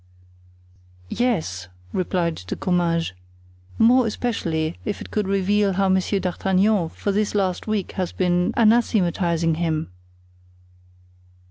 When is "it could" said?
4.99-5.27